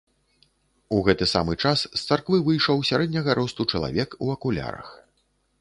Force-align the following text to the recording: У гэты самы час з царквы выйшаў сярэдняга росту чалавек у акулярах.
У 0.97 1.01
гэты 1.07 1.27
самы 1.33 1.53
час 1.63 1.83
з 1.97 2.01
царквы 2.07 2.37
выйшаў 2.49 2.83
сярэдняга 2.91 3.31
росту 3.41 3.69
чалавек 3.73 4.09
у 4.23 4.35
акулярах. 4.37 4.87